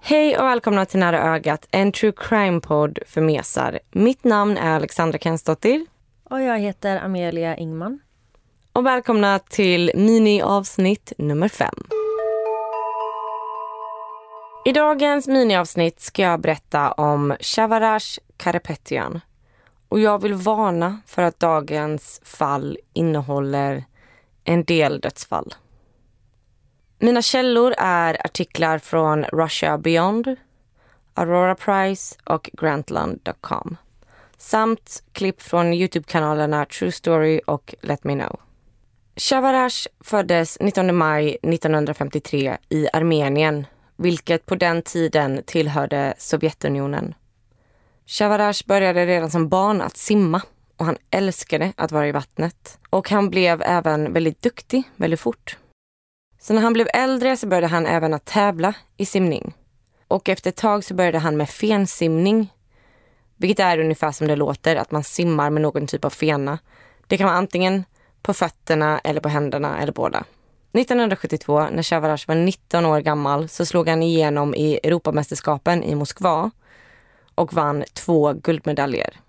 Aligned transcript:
Hej 0.00 0.38
och 0.38 0.44
välkomna 0.44 0.86
till 0.86 1.00
Nära 1.00 1.34
ögat, 1.34 1.68
en 1.70 1.92
true 1.92 2.12
crime-podd 2.12 2.98
för 3.06 3.20
mesar. 3.20 3.78
Mitt 3.90 4.24
namn 4.24 4.56
är 4.56 4.76
Alexandra 4.76 5.18
Kensdottir. 5.18 5.86
Och 6.30 6.42
jag 6.42 6.58
heter 6.58 6.96
Amelia 6.96 7.56
Ingman. 7.56 8.00
Och 8.72 8.86
välkomna 8.86 9.38
till 9.38 9.90
miniavsnitt 9.94 11.12
nummer 11.18 11.48
fem. 11.48 11.86
I 14.64 14.72
dagens 14.72 15.28
miniavsnitt 15.28 16.00
ska 16.00 16.22
jag 16.22 16.40
berätta 16.40 16.92
om 16.92 17.36
Shavarash 17.40 18.18
Karapetian. 18.36 19.20
Och 19.88 20.00
jag 20.00 20.22
vill 20.22 20.34
varna 20.34 21.00
för 21.06 21.22
att 21.22 21.40
dagens 21.40 22.20
fall 22.24 22.78
innehåller 22.92 23.84
en 24.44 24.64
del 24.64 25.00
dödsfall. 25.00 25.54
Mina 27.06 27.22
källor 27.22 27.74
är 27.78 28.26
artiklar 28.26 28.78
från 28.78 29.24
Russia 29.24 29.78
Beyond, 29.78 30.36
Aurora 31.14 31.54
Prize 31.54 32.16
och 32.24 32.50
Grantland.com 32.52 33.76
samt 34.38 35.02
klipp 35.12 35.42
från 35.42 35.72
Youtube-kanalerna 35.72 36.64
True 36.64 36.92
Story 36.92 37.40
och 37.46 37.74
Let 37.80 38.04
Me 38.04 38.14
Know. 38.14 38.40
Shavarash 39.16 39.86
föddes 40.00 40.60
19 40.60 40.96
maj 40.96 41.28
1953 41.42 42.56
i 42.68 42.88
Armenien, 42.92 43.66
vilket 43.96 44.46
på 44.46 44.54
den 44.54 44.82
tiden 44.82 45.42
tillhörde 45.46 46.14
Sovjetunionen. 46.18 47.14
Shavarash 48.06 48.66
började 48.66 49.06
redan 49.06 49.30
som 49.30 49.48
barn 49.48 49.80
att 49.80 49.96
simma 49.96 50.42
och 50.76 50.86
han 50.86 50.96
älskade 51.10 51.72
att 51.76 51.92
vara 51.92 52.08
i 52.08 52.12
vattnet. 52.12 52.78
Och 52.90 53.10
han 53.10 53.30
blev 53.30 53.62
även 53.62 54.12
väldigt 54.12 54.42
duktig 54.42 54.82
väldigt 54.96 55.20
fort. 55.20 55.56
Så 56.46 56.54
när 56.54 56.62
han 56.62 56.72
blev 56.72 56.88
äldre 56.92 57.36
så 57.36 57.46
började 57.46 57.66
han 57.66 57.86
även 57.86 58.14
att 58.14 58.24
tävla 58.24 58.74
i 58.96 59.06
simning. 59.06 59.54
Och 60.08 60.28
efter 60.28 60.50
ett 60.50 60.56
tag 60.56 60.84
så 60.84 60.94
började 60.94 61.18
han 61.18 61.36
med 61.36 61.50
fensimning. 61.50 62.52
Vilket 63.36 63.60
är 63.60 63.78
ungefär 63.78 64.12
som 64.12 64.26
det 64.26 64.36
låter, 64.36 64.76
att 64.76 64.90
man 64.90 65.04
simmar 65.04 65.50
med 65.50 65.62
någon 65.62 65.86
typ 65.86 66.04
av 66.04 66.10
fena. 66.10 66.58
Det 67.06 67.16
kan 67.16 67.26
vara 67.26 67.36
antingen 67.36 67.84
på 68.22 68.34
fötterna 68.34 68.98
eller 68.98 69.20
på 69.20 69.28
händerna 69.28 69.78
eller 69.78 69.92
båda. 69.92 70.24
1972 70.72 71.66
när 71.72 71.82
Shavarash 71.82 72.28
var 72.28 72.34
19 72.34 72.86
år 72.86 73.00
gammal 73.00 73.48
så 73.48 73.66
slog 73.66 73.88
han 73.88 74.02
igenom 74.02 74.54
i 74.54 74.80
Europamästerskapen 74.82 75.82
i 75.82 75.94
Moskva 75.94 76.50
och 77.34 77.52
vann 77.52 77.84
två 77.92 78.32
guldmedaljer. 78.32 79.20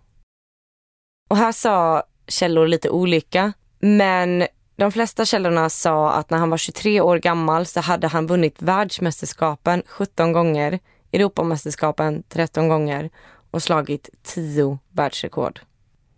Och 1.30 1.38
här 1.38 1.52
sa 1.52 2.04
källor 2.28 2.68
lite 2.68 2.90
olika, 2.90 3.54
men 3.80 4.48
de 4.78 4.92
flesta 4.92 5.26
källorna 5.26 5.70
sa 5.70 6.12
att 6.12 6.30
när 6.30 6.38
han 6.38 6.50
var 6.50 6.58
23 6.58 7.02
år 7.02 7.18
gammal 7.18 7.66
så 7.66 7.80
hade 7.80 8.08
han 8.08 8.28
vunnit 8.28 8.62
världsmästerskapen 8.62 9.84
17 9.88 10.32
gånger, 10.32 10.80
Europamästerskapen 11.12 12.24
13 12.30 12.68
gånger 12.68 13.10
och 13.52 13.64
slagit 13.64 14.10
10 14.24 14.80
världsrekord. 14.92 15.60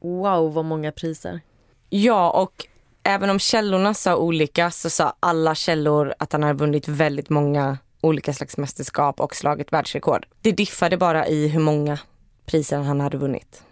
Wow, 0.01 0.53
vad 0.53 0.66
många 0.66 0.91
priser. 0.91 1.41
Ja, 1.89 2.31
och 2.31 2.67
även 3.03 3.29
om 3.29 3.39
källorna 3.39 3.94
sa 3.94 4.16
olika 4.16 4.72
så 4.72 4.89
sa 4.89 5.13
alla 5.19 5.56
källor 5.56 6.13
att 6.19 6.31
han 6.31 6.44
hade 6.44 6.59
vunnit 6.59 6.88
väldigt 6.88 7.29
många 7.29 7.78
olika 8.01 8.33
slags 8.33 8.57
mästerskap 8.57 9.19
och 9.19 9.35
slagit 9.35 9.73
världsrekord. 9.73 10.28
Det 10.41 10.51
diffade 10.51 10.97
bara 10.97 11.28
i 11.28 11.47
hur 11.47 11.59
många 11.59 12.00
priser 12.45 12.78
han 12.78 13.00
hade 13.00 13.17
vunnit. 13.17 13.63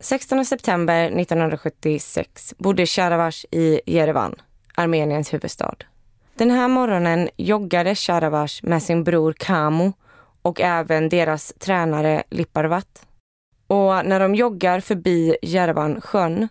16 0.00 0.44
september 0.44 1.04
1976 1.20 2.54
bodde 2.58 2.86
Sharavash 2.86 3.44
i 3.50 3.80
Jerevan, 3.86 4.34
Armeniens 4.74 5.34
huvudstad. 5.34 5.76
Den 6.34 6.50
här 6.50 6.68
morgonen 6.68 7.28
joggade 7.36 7.94
Sharavash 7.94 8.64
med 8.64 8.82
sin 8.82 9.04
bror 9.04 9.32
Kamo 9.32 9.92
och 10.42 10.60
även 10.60 11.08
deras 11.08 11.52
tränare 11.58 12.22
Liparvat. 12.30 13.06
Och 13.66 14.06
när 14.06 14.20
de 14.20 14.34
joggar 14.34 14.80
förbi 14.80 15.36
Jerevan 15.42 16.00
sjön 16.00 16.48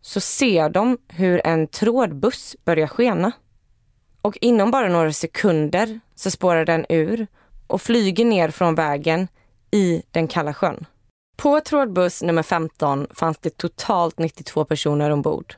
så 0.00 0.20
ser 0.20 0.68
de 0.68 0.98
hur 1.08 1.46
en 1.46 1.66
trådbuss 1.66 2.56
börjar 2.64 2.86
skena. 2.86 3.32
Och 4.22 4.38
inom 4.40 4.70
bara 4.70 4.88
några 4.88 5.12
sekunder 5.12 6.00
så 6.14 6.30
spårar 6.30 6.64
den 6.64 6.86
ur 6.88 7.26
och 7.66 7.82
flyger 7.82 8.24
ner 8.24 8.50
från 8.50 8.74
vägen 8.74 9.28
i 9.70 10.02
den 10.10 10.28
kalla 10.28 10.54
sjön. 10.54 10.86
På 11.36 11.60
trådbuss 11.60 12.22
nummer 12.22 12.42
15 12.42 13.06
fanns 13.10 13.38
det 13.38 13.56
totalt 13.56 14.18
92 14.18 14.64
personer 14.64 15.10
ombord. 15.10 15.54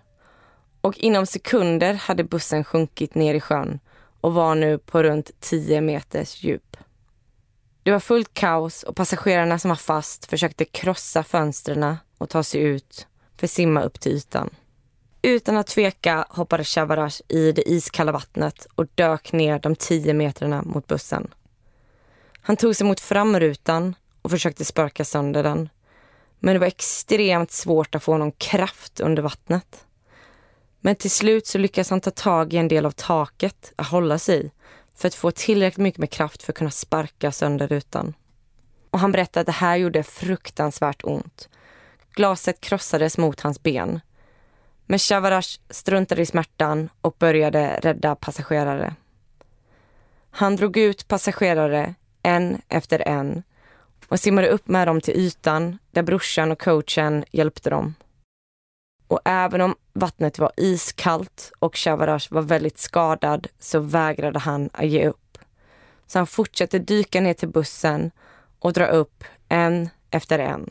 Och 0.80 0.98
inom 0.98 1.26
sekunder 1.26 1.94
hade 1.94 2.24
bussen 2.24 2.64
sjunkit 2.64 3.14
ner 3.14 3.34
i 3.34 3.40
sjön 3.40 3.80
och 4.20 4.34
var 4.34 4.54
nu 4.54 4.78
på 4.78 5.02
runt 5.02 5.30
10 5.40 5.80
meters 5.80 6.44
djup. 6.44 6.76
Det 7.82 7.90
var 7.90 8.00
fullt 8.00 8.34
kaos 8.34 8.82
och 8.82 8.96
passagerarna 8.96 9.58
som 9.58 9.68
var 9.68 9.76
fast 9.76 10.26
försökte 10.26 10.64
krossa 10.64 11.22
fönstren 11.22 11.96
och 12.18 12.28
ta 12.28 12.42
sig 12.42 12.60
ut 12.60 13.06
för 13.36 13.46
att 13.46 13.50
simma 13.50 13.82
upp 13.82 14.00
till 14.00 14.12
ytan. 14.12 14.50
Utan 15.22 15.56
att 15.56 15.66
tveka 15.66 16.26
hoppade 16.30 16.64
Shavarash 16.64 17.20
i 17.28 17.52
det 17.52 17.70
iskalla 17.70 18.12
vattnet 18.12 18.66
och 18.74 18.86
dök 18.94 19.32
ner 19.32 19.58
de 19.58 19.76
10 19.76 20.14
metrarna 20.14 20.62
mot 20.62 20.86
bussen. 20.86 21.34
Han 22.40 22.56
tog 22.56 22.76
sig 22.76 22.86
mot 22.86 23.00
framrutan 23.00 23.94
och 24.22 24.30
försökte 24.30 24.64
sparka 24.64 25.04
sönder 25.04 25.42
den. 25.42 25.68
Men 26.38 26.54
det 26.54 26.58
var 26.58 26.66
extremt 26.66 27.50
svårt 27.50 27.94
att 27.94 28.02
få 28.02 28.18
någon 28.18 28.32
kraft 28.32 29.00
under 29.00 29.22
vattnet. 29.22 29.86
Men 30.80 30.96
till 30.96 31.10
slut 31.10 31.46
så 31.46 31.58
lyckas 31.58 31.90
han 31.90 32.00
ta 32.00 32.10
tag 32.10 32.54
i 32.54 32.56
en 32.56 32.68
del 32.68 32.86
av 32.86 32.90
taket 32.90 33.72
att 33.76 33.86
hålla 33.86 34.18
sig 34.18 34.46
i 34.46 34.50
för 34.94 35.08
att 35.08 35.14
få 35.14 35.30
tillräckligt 35.30 35.82
mycket 35.82 35.98
med 35.98 36.10
kraft 36.10 36.42
för 36.42 36.52
att 36.52 36.58
kunna 36.58 36.70
sparka 36.70 37.32
sönder 37.32 37.68
rutan. 37.68 38.14
Och 38.90 38.98
han 38.98 39.12
berättade 39.12 39.40
att 39.40 39.46
det 39.46 39.52
här 39.52 39.76
gjorde 39.76 40.02
fruktansvärt 40.02 41.04
ont. 41.04 41.48
Glaset 42.14 42.60
krossades 42.60 43.18
mot 43.18 43.40
hans 43.40 43.62
ben. 43.62 44.00
Men 44.86 44.98
Shavarash 44.98 45.60
struntade 45.70 46.22
i 46.22 46.26
smärtan 46.26 46.88
och 47.00 47.16
började 47.18 47.80
rädda 47.82 48.14
passagerare. 48.14 48.94
Han 50.30 50.56
drog 50.56 50.76
ut 50.76 51.08
passagerare 51.08 51.94
en 52.22 52.60
efter 52.68 53.08
en 53.08 53.42
och 54.08 54.20
simmade 54.20 54.48
upp 54.48 54.68
med 54.68 54.88
dem 54.88 55.00
till 55.00 55.16
ytan 55.16 55.78
där 55.90 56.02
brorsan 56.02 56.52
och 56.52 56.60
coachen 56.60 57.24
hjälpte 57.30 57.70
dem. 57.70 57.94
Och 59.06 59.20
även 59.24 59.60
om 59.60 59.74
vattnet 59.92 60.38
var 60.38 60.52
iskallt 60.56 61.52
och 61.58 61.76
Shavarash 61.76 62.26
var 62.30 62.42
väldigt 62.42 62.78
skadad 62.78 63.46
så 63.58 63.80
vägrade 63.80 64.38
han 64.38 64.70
att 64.72 64.86
ge 64.86 65.08
upp. 65.08 65.38
Så 66.06 66.18
han 66.18 66.26
fortsatte 66.26 66.78
dyka 66.78 67.20
ner 67.20 67.34
till 67.34 67.48
bussen 67.48 68.10
och 68.58 68.72
dra 68.72 68.86
upp 68.86 69.24
en 69.48 69.88
efter 70.10 70.38
en. 70.38 70.70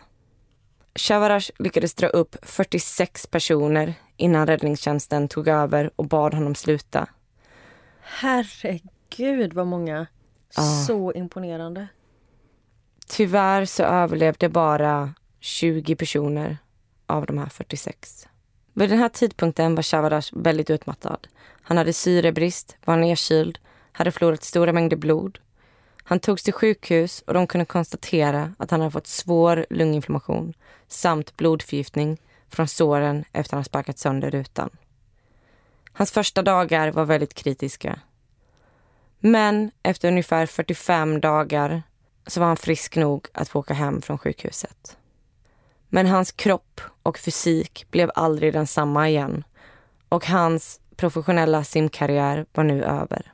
Shavarash 0.95 1.51
lyckades 1.59 1.93
dra 1.93 2.07
upp 2.07 2.35
46 2.41 3.27
personer 3.27 3.93
innan 4.17 4.47
räddningstjänsten 4.47 5.27
tog 5.27 5.47
över 5.47 5.91
och 5.95 6.05
bad 6.05 6.33
honom 6.33 6.55
sluta. 6.55 7.07
Herregud 8.01 9.53
vad 9.53 9.67
många. 9.67 10.07
Ja. 10.55 10.63
Så 10.87 11.13
imponerande. 11.13 11.87
Tyvärr 13.17 13.65
så 13.65 13.83
överlevde 13.83 14.49
bara 14.49 15.13
20 15.39 15.95
personer 15.95 16.57
av 17.05 17.25
de 17.25 17.37
här 17.37 17.49
46. 17.49 18.27
Vid 18.73 18.89
den 18.89 18.99
här 18.99 19.09
tidpunkten 19.09 19.75
var 19.75 19.83
Shavadash 19.83 20.29
väldigt 20.33 20.69
utmattad. 20.69 21.27
Han 21.61 21.77
hade 21.77 21.93
syrebrist, 21.93 22.77
var 22.85 22.97
nedkyld, 22.97 23.59
hade 23.91 24.11
förlorat 24.11 24.43
stora 24.43 24.73
mängder 24.73 24.97
blod. 24.97 25.39
Han 26.03 26.19
togs 26.19 26.43
till 26.43 26.53
sjukhus 26.53 27.23
och 27.27 27.33
de 27.33 27.47
kunde 27.47 27.65
konstatera 27.65 28.53
att 28.57 28.71
han 28.71 28.79
hade 28.79 28.91
fått 28.91 29.07
svår 29.07 29.65
lunginflammation 29.69 30.53
samt 30.87 31.37
blodförgiftning 31.37 32.17
från 32.49 32.67
såren 32.67 33.25
efter 33.31 33.39
att 33.39 33.57
han 33.57 33.63
sparkat 33.63 33.99
sönder 33.99 34.31
rutan. 34.31 34.69
Hans 35.93 36.11
första 36.11 36.41
dagar 36.41 36.91
var 36.91 37.05
väldigt 37.05 37.33
kritiska. 37.33 37.99
Men 39.19 39.71
efter 39.83 40.07
ungefär 40.07 40.45
45 40.45 41.21
dagar 41.21 41.83
så 42.27 42.39
var 42.39 42.47
han 42.47 42.57
frisk 42.57 42.95
nog 42.95 43.27
att 43.31 43.49
få 43.49 43.59
åka 43.59 43.73
hem 43.73 44.01
från 44.01 44.17
sjukhuset. 44.17 44.97
Men 45.89 46.07
hans 46.07 46.31
kropp 46.31 46.81
och 47.03 47.17
fysik 47.17 47.85
blev 47.91 48.11
aldrig 48.15 48.53
densamma 48.53 49.09
igen 49.09 49.43
och 50.09 50.25
hans 50.25 50.79
professionella 50.95 51.63
simkarriär 51.63 52.45
var 52.53 52.63
nu 52.63 52.83
över. 52.83 53.31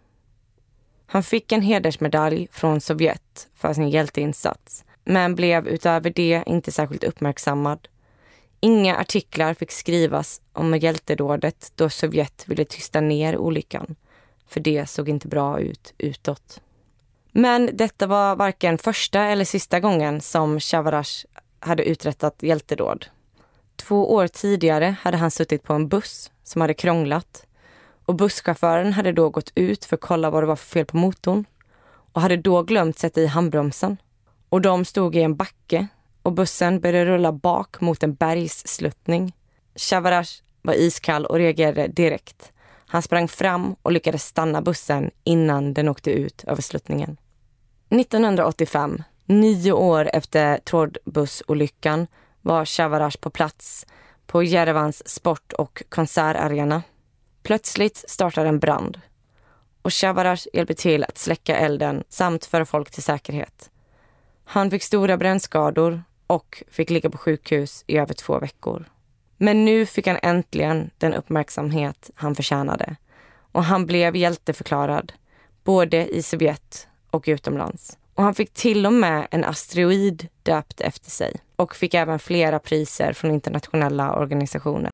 Han 1.06 1.24
fick 1.24 1.52
en 1.52 1.62
hedersmedalj 1.62 2.48
från 2.52 2.82
Sovjet 2.82 3.48
för 3.56 3.74
sin 3.74 3.90
hjälteinsats 3.90 4.86
men 5.04 5.36
blev 5.36 5.68
utöver 5.68 6.10
det 6.10 6.44
inte 6.46 6.72
särskilt 6.72 7.04
uppmärksammad. 7.04 7.88
Inga 8.60 8.98
artiklar 8.98 9.54
fick 9.54 9.72
skrivas 9.72 10.42
om 10.54 10.78
hjältedådet 10.78 11.72
då 11.76 11.90
Sovjet 11.90 12.44
ville 12.48 12.66
tysta 12.66 13.02
ner 13.02 13.38
olyckan 13.38 13.96
för 14.48 14.60
det 14.60 14.90
såg 14.90 15.10
inte 15.10 15.28
bra 15.28 15.60
ut 15.60 15.94
utåt. 15.98 16.62
Men 17.36 17.70
detta 17.74 18.08
var 18.08 18.36
varken 18.36 18.78
första 18.78 19.20
eller 19.20 19.46
sista 19.46 19.80
gången 19.80 20.22
som 20.22 20.60
Shavarash 20.60 21.26
hade 21.60 21.84
uträttat 21.84 22.44
hjältedåd. 22.44 23.06
Två 23.76 24.14
år 24.14 24.28
tidigare 24.28 24.96
hade 25.02 25.18
han 25.18 25.32
suttit 25.32 25.64
på 25.64 25.74
en 25.74 25.88
buss 25.88 26.32
som 26.44 26.62
hade 26.62 26.74
krånglat 26.74 27.46
och 28.06 28.16
busschauffören 28.16 28.94
hade 28.94 29.12
då 29.12 29.30
gått 29.30 29.52
ut 29.56 29.86
för 29.86 29.96
att 29.96 30.02
kolla 30.02 30.30
vad 30.30 30.44
det 30.44 30.48
var 30.48 30.56
för 30.56 30.66
fel 30.66 30.86
på 30.86 30.98
motorn 30.98 31.46
och 32.14 32.22
hade 32.22 32.38
då 32.38 32.64
glömt 32.64 33.00
sätta 33.00 33.22
i 33.22 33.28
handbromsen. 33.28 33.98
Och 34.50 34.62
de 34.62 34.86
stod 34.86 35.16
i 35.16 35.22
en 35.22 35.36
backe 35.36 35.88
och 36.22 36.34
bussen 36.34 36.80
började 36.80 37.06
rulla 37.06 37.32
bak 37.32 37.82
mot 37.82 38.04
en 38.04 38.14
bergssluttning. 38.14 39.36
Shavarash 39.76 40.42
var 40.62 40.74
iskall 40.74 41.26
och 41.26 41.38
reagerade 41.38 41.88
direkt. 41.88 42.52
Han 42.88 43.02
sprang 43.02 43.28
fram 43.28 43.76
och 43.82 43.92
lyckades 43.92 44.26
stanna 44.26 44.62
bussen 44.62 45.12
innan 45.24 45.74
den 45.74 45.90
åkte 45.90 46.12
ut 46.12 46.44
över 46.44 46.62
sluttningen. 46.62 47.18
1985, 48.00 49.04
nio 49.26 49.72
år 49.72 50.10
efter 50.14 50.58
trådbussolyckan, 50.58 52.08
var 52.42 52.66
Chavarash 52.66 53.18
på 53.20 53.30
plats 53.30 53.86
på 54.26 54.44
Jerevans 54.44 55.10
sport 55.10 55.54
och 55.54 55.84
konsertarena. 55.90 56.84
Plötsligt 57.44 58.04
startar 58.08 58.46
en 58.46 58.60
brand 58.60 59.02
och 59.82 59.94
Chavarash 59.94 60.48
hjälper 60.54 60.74
till 60.74 61.04
att 61.04 61.18
släcka 61.18 61.58
elden 61.58 62.04
samt 62.10 62.46
föra 62.46 62.66
folk 62.66 62.92
till 62.92 63.04
säkerhet. 63.04 63.70
Han 64.46 64.72
fick 64.72 64.84
stora 64.84 65.18
brännskador 65.18 66.04
och 66.28 66.64
fick 66.72 66.90
ligga 66.90 67.10
på 67.10 67.18
sjukhus 67.18 67.84
i 67.88 67.98
över 67.98 68.14
två 68.14 68.40
veckor. 68.40 68.86
Men 69.38 69.66
nu 69.66 69.86
fick 69.86 70.08
han 70.08 70.20
äntligen 70.24 70.90
den 70.98 71.14
uppmärksamhet 71.14 72.10
han 72.16 72.36
förtjänade 72.36 72.96
och 73.52 73.64
han 73.64 73.86
blev 73.86 74.16
hjälteförklarad 74.16 75.14
både 75.64 76.16
i 76.16 76.24
Sovjet 76.24 76.88
och 77.14 77.24
utomlands. 77.28 77.98
Och 78.16 78.24
han 78.24 78.36
fick 78.36 78.54
till 78.54 78.86
och 78.86 78.94
med 78.94 79.28
en 79.32 79.44
asteroid 79.44 80.28
döpt 80.44 80.82
efter 80.82 81.12
sig 81.12 81.36
och 81.56 81.76
fick 81.76 81.94
även 81.94 82.20
flera 82.20 82.60
priser 82.60 83.14
från 83.14 83.32
internationella 83.32 84.16
organisationer. 84.16 84.92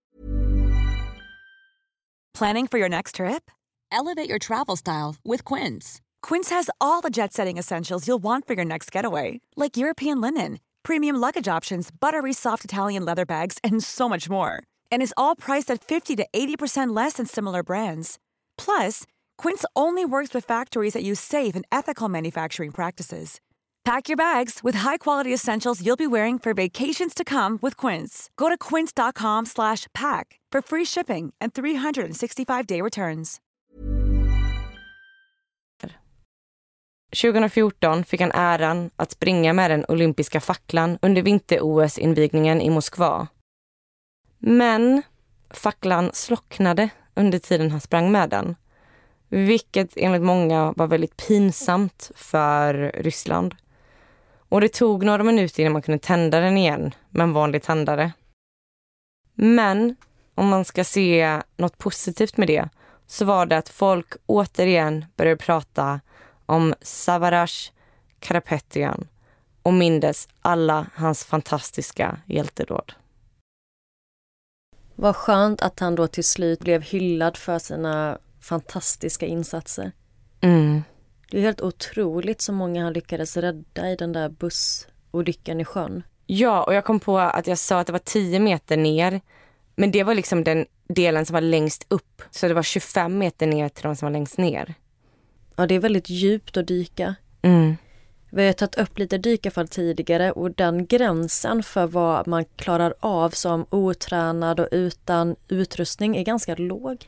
Planning 2.37 2.67
for 2.67 2.79
your 2.79 2.89
next 2.89 3.15
trip? 3.15 3.51
Elevate 3.91 4.29
your 4.29 4.39
travel 4.39 4.77
style 4.77 5.15
with 5.25 5.43
Quince. 5.43 5.99
Quince 6.21 6.55
has 6.55 6.69
all 6.79 7.01
the 7.01 7.09
jet 7.09 7.33
setting 7.33 7.57
essentials 7.57 8.07
you'll 8.07 8.23
want 8.23 8.47
for 8.47 8.53
your 8.55 8.65
next 8.65 8.95
getaway, 8.95 9.39
like 9.55 9.77
European 9.77 10.21
linen, 10.21 10.59
premium 10.83 11.15
luggage 11.15 11.47
options, 11.47 11.91
buttery 11.91 12.33
soft 12.33 12.63
Italian 12.63 13.05
leather 13.05 13.25
bags, 13.25 13.57
and 13.63 13.83
so 13.83 14.07
much 14.07 14.29
more. 14.29 14.63
And 14.91 15.01
is 15.01 15.13
all 15.17 15.35
priced 15.35 15.71
at 15.71 15.83
50 15.83 16.15
to 16.17 16.25
80% 16.33 16.95
less 16.95 17.13
than 17.13 17.25
similar 17.25 17.63
brands. 17.63 18.19
Plus, 18.57 19.05
Quince 19.43 19.65
only 19.73 20.05
works 20.05 20.33
with 20.35 20.47
factories 20.47 20.93
that 20.93 21.03
use 21.03 21.19
safe 21.19 21.55
and 21.55 21.65
ethical 21.71 22.09
manufacturing 22.09 22.71
practices. 22.71 23.39
Pack 23.85 24.09
your 24.09 24.17
bags 24.17 24.59
with 24.63 24.79
high-quality 24.79 25.33
essentials 25.33 25.81
you'll 25.81 25.95
be 25.95 26.07
wearing 26.07 26.39
for 26.39 26.53
vacations 26.53 27.13
to 27.13 27.23
come 27.23 27.57
with 27.61 27.77
Quince. 27.77 28.29
Go 28.35 28.49
to 28.49 28.57
quince.com/pack 28.57 30.25
for 30.53 30.61
free 30.61 30.85
shipping 30.85 31.33
and 31.41 31.53
365-day 31.53 32.81
returns. 32.81 33.39
2014 37.11 38.03
fick 38.03 38.21
han 38.21 38.31
äran 38.31 38.89
att 38.95 39.11
springa 39.11 39.53
med 39.53 39.71
den 39.71 39.85
olympiska 39.87 40.39
facklan 40.41 40.97
under 41.01 41.21
vinter-OS-invigningen 41.21 42.61
i 42.61 42.69
Moskva. 42.69 43.27
Men 44.39 45.01
facklan 45.49 46.09
slocknade 46.13 46.89
under 47.15 47.39
tiden 47.39 47.71
han 47.71 47.81
sprang 47.81 48.11
med 48.11 48.29
den. 48.29 48.55
Vilket 49.29 49.93
enligt 49.95 50.21
många 50.21 50.73
var 50.75 50.87
väldigt 50.87 51.17
pinsamt 51.27 52.11
för 52.15 52.91
Ryssland. 52.95 53.55
Och 54.49 54.61
det 54.61 54.73
tog 54.73 55.03
några 55.03 55.23
minuter 55.23 55.61
innan 55.61 55.73
man 55.73 55.81
kunde 55.81 55.99
tända 55.99 56.39
den 56.39 56.57
igen 56.57 56.95
med 57.09 57.23
en 57.23 57.33
vanlig 57.33 57.63
tändare. 57.63 58.11
Men 59.33 59.95
om 60.35 60.47
man 60.47 60.65
ska 60.65 60.83
se 60.83 61.41
något 61.57 61.77
positivt 61.77 62.37
med 62.37 62.47
det 62.47 62.69
så 63.07 63.25
var 63.25 63.45
det 63.45 63.57
att 63.57 63.69
folk 63.69 64.13
återigen 64.25 65.05
började 65.15 65.37
prata 65.37 65.99
om 66.45 66.73
Savarash 66.81 67.71
Karapetian 68.19 69.07
och 69.63 69.73
mindes 69.73 70.27
alla 70.41 70.85
hans 70.95 71.25
fantastiska 71.25 72.17
hjältedåd. 72.25 72.93
Vad 74.95 75.15
skönt 75.15 75.61
att 75.61 75.79
han 75.79 75.95
då 75.95 76.07
till 76.07 76.23
slut 76.23 76.59
blev 76.59 76.81
hyllad 76.81 77.37
för 77.37 77.59
sina 77.59 78.17
fantastiska 78.39 79.25
insatser. 79.25 79.91
Mm. 80.41 80.83
Det 81.31 81.37
är 81.37 81.41
helt 81.41 81.61
otroligt 81.61 82.41
så 82.41 82.53
många 82.53 82.83
han 82.83 82.93
lyckades 82.93 83.37
rädda 83.37 83.91
i 83.91 83.95
den 83.95 84.13
där 84.13 84.29
bussolyckan 84.29 85.59
i 85.59 85.65
sjön. 85.65 86.03
Ja, 86.25 86.63
och 86.63 86.73
jag 86.73 86.85
kom 86.85 86.99
på 86.99 87.19
att 87.19 87.47
jag 87.47 87.57
sa 87.57 87.79
att 87.79 87.87
det 87.87 87.93
var 87.93 87.99
10 87.99 88.39
meter 88.39 88.77
ner. 88.77 89.21
Men 89.75 89.91
det 89.91 90.03
var 90.03 90.15
liksom 90.15 90.43
den 90.43 90.65
delen 90.87 91.25
som 91.25 91.33
var 91.33 91.41
längst 91.41 91.85
upp. 91.89 92.21
Så 92.31 92.47
det 92.47 92.53
var 92.53 92.63
25 92.63 93.17
meter 93.17 93.47
ner 93.47 93.69
till 93.69 93.83
de 93.83 93.95
som 93.95 94.05
var 94.05 94.11
längst 94.11 94.37
ner. 94.37 94.73
Ja, 95.55 95.67
det 95.67 95.75
är 95.75 95.79
väldigt 95.79 96.09
djupt 96.09 96.57
att 96.57 96.67
dyka. 96.67 97.15
Mm. 97.41 97.75
Vi 98.31 98.45
har 98.45 98.53
tagit 98.53 98.77
upp 98.77 98.97
lite 98.97 99.17
dykarfall 99.17 99.67
tidigare 99.67 100.31
och 100.31 100.51
den 100.51 100.85
gränsen 100.85 101.63
för 101.63 101.87
vad 101.87 102.27
man 102.27 102.45
klarar 102.45 102.93
av 102.99 103.29
som 103.29 103.65
otränad 103.69 104.59
och 104.59 104.67
utan 104.71 105.35
utrustning 105.47 106.17
är 106.17 106.23
ganska 106.23 106.55
låg. 106.55 107.07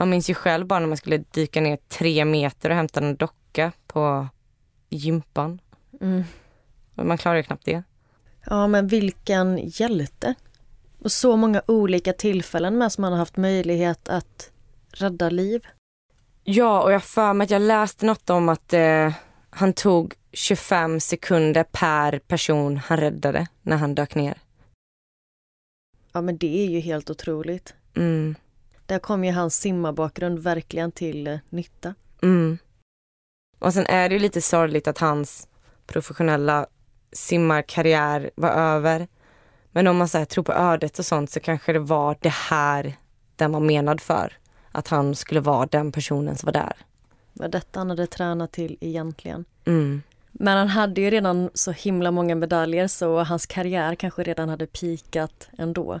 Man 0.00 0.10
minns 0.10 0.30
ju 0.30 0.34
själv 0.34 0.66
bara 0.66 0.80
när 0.80 0.86
man 0.86 0.96
skulle 0.96 1.16
dyka 1.16 1.60
ner 1.60 1.76
tre 1.76 2.24
meter 2.24 2.70
och 2.70 2.76
hämta 2.76 3.00
en 3.00 3.16
docka 3.16 3.72
på 3.86 4.28
gympan. 4.88 5.60
Mm. 6.00 6.24
Man 6.94 7.18
klarar 7.18 7.36
ju 7.36 7.42
knappt 7.42 7.64
det. 7.64 7.82
Ja, 8.46 8.66
men 8.66 8.86
vilken 8.86 9.58
hjälte! 9.62 10.34
Och 10.98 11.12
så 11.12 11.36
många 11.36 11.62
olika 11.66 12.12
tillfällen 12.12 12.78
med 12.78 12.92
som 12.92 13.02
man 13.02 13.12
har 13.12 13.18
haft 13.18 13.36
möjlighet 13.36 14.08
att 14.08 14.50
rädda 14.92 15.30
liv. 15.30 15.66
Ja, 16.44 16.82
och 16.82 16.92
jag 16.92 17.02
för 17.02 17.32
mig 17.32 17.44
att 17.44 17.50
jag 17.50 17.62
läste 17.62 18.06
något 18.06 18.30
om 18.30 18.48
att 18.48 18.72
eh, 18.72 19.12
han 19.50 19.72
tog 19.72 20.14
25 20.32 21.00
sekunder 21.00 21.64
per 21.64 22.18
person 22.18 22.76
han 22.76 22.98
räddade 22.98 23.46
när 23.62 23.76
han 23.76 23.94
dök 23.94 24.14
ner. 24.14 24.38
Ja, 26.12 26.20
men 26.20 26.36
det 26.36 26.66
är 26.66 26.70
ju 26.70 26.80
helt 26.80 27.10
otroligt. 27.10 27.74
Mm. 27.96 28.34
Där 28.90 28.98
kom 28.98 29.24
ju 29.24 29.32
hans 29.32 29.56
simmarbakgrund 29.60 30.38
verkligen 30.38 30.92
till 30.92 31.26
eh, 31.26 31.38
nytta. 31.48 31.94
Mm. 32.22 32.58
Och 33.58 33.72
sen 33.72 33.86
är 33.86 34.08
det 34.08 34.14
ju 34.14 34.18
lite 34.18 34.40
sorgligt 34.40 34.88
att 34.88 34.98
hans 34.98 35.48
professionella 35.86 36.66
simmarkarriär 37.12 38.30
var 38.34 38.50
över. 38.50 39.08
Men 39.70 39.86
om 39.86 39.96
man 39.96 40.08
så 40.08 40.18
här, 40.18 40.24
tror 40.24 40.44
på 40.44 40.52
ödet 40.52 40.98
och 40.98 41.06
sånt 41.06 41.30
så 41.30 41.40
kanske 41.40 41.72
det 41.72 41.78
var 41.78 42.16
det 42.20 42.32
här 42.32 42.96
den 43.36 43.52
var 43.52 43.60
menad 43.60 44.00
för. 44.00 44.32
Att 44.72 44.88
han 44.88 45.14
skulle 45.14 45.40
vara 45.40 45.66
den 45.66 45.92
personen 45.92 46.36
som 46.36 46.46
var 46.46 46.52
där. 46.52 46.76
Vad 47.32 47.50
detta 47.50 47.80
han 47.80 47.90
hade 47.90 48.06
tränat 48.06 48.52
till 48.52 48.76
egentligen. 48.80 49.44
Mm. 49.64 50.02
Men 50.32 50.58
han 50.58 50.68
hade 50.68 51.00
ju 51.00 51.10
redan 51.10 51.50
så 51.54 51.72
himla 51.72 52.10
många 52.10 52.34
medaljer 52.34 52.88
så 52.88 53.22
hans 53.22 53.46
karriär 53.46 53.94
kanske 53.94 54.22
redan 54.22 54.48
hade 54.48 54.66
pikat 54.66 55.48
ändå. 55.58 56.00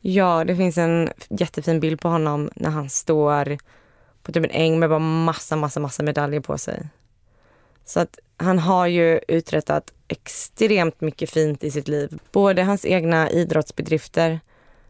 Ja, 0.00 0.44
det 0.44 0.56
finns 0.56 0.78
en 0.78 1.10
jättefin 1.28 1.80
bild 1.80 2.00
på 2.00 2.08
honom 2.08 2.50
när 2.54 2.70
han 2.70 2.90
står 2.90 3.58
på 4.22 4.32
typ 4.32 4.44
en 4.44 4.50
äng 4.50 4.78
med 4.78 4.88
bara 4.88 4.98
massa, 4.98 5.56
massa, 5.56 5.80
massa 5.80 6.02
medaljer 6.02 6.40
på 6.40 6.58
sig. 6.58 6.88
Så 7.84 8.00
att 8.00 8.18
han 8.36 8.58
har 8.58 8.86
ju 8.86 9.20
uträttat 9.28 9.92
extremt 10.08 11.00
mycket 11.00 11.30
fint 11.30 11.64
i 11.64 11.70
sitt 11.70 11.88
liv. 11.88 12.18
Både 12.32 12.62
hans 12.62 12.84
egna 12.84 13.30
idrottsbedrifter 13.30 14.40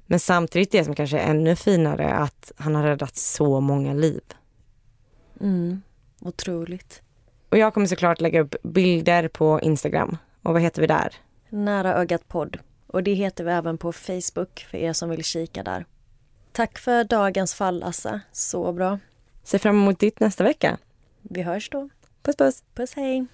men 0.07 0.21
samtidigt 0.21 0.73
det 0.73 0.85
som 0.85 0.95
kanske 0.95 1.19
är 1.19 1.31
ännu 1.31 1.57
finare 1.57 2.15
att 2.15 2.53
han 2.57 2.75
har 2.75 2.83
räddat 2.83 3.17
så 3.17 3.61
många 3.61 3.95
liv. 3.95 4.23
Mm, 5.41 5.83
otroligt. 6.21 7.03
Och 7.49 7.59
jag 7.59 7.75
kommer 7.75 7.87
såklart 7.87 8.21
lägga 8.21 8.41
upp 8.41 8.55
bilder 8.63 9.29
på 9.29 9.61
Instagram. 9.61 10.17
Och 10.43 10.53
vad 10.53 10.63
heter 10.63 10.81
vi 10.81 10.87
där? 10.87 11.15
Nära 11.49 11.95
ögat 11.95 12.29
podd. 12.29 12.59
Och 12.93 13.03
det 13.03 13.15
heter 13.15 13.45
vi 13.45 13.51
även 13.51 13.79
på 13.79 13.93
Facebook 13.93 14.67
för 14.71 14.79
er 14.79 14.93
som 14.93 15.11
vill 15.11 15.25
kika 15.25 15.63
där. 15.63 15.85
Tack 16.53 16.79
för 16.79 17.05
dagens 17.05 17.55
fall 17.55 17.83
Assa. 17.83 18.21
Så 18.33 18.73
bra. 18.73 18.99
Se 19.43 19.59
fram 19.59 19.77
emot 19.77 19.99
ditt 19.99 20.21
nästa 20.21 20.45
vecka. 20.45 20.79
Vi 21.23 21.43
hörs 21.43 21.71
då. 21.71 21.89
Puss 22.23 22.37
puss! 22.37 22.63
Puss 22.75 22.95
hej! 22.95 23.27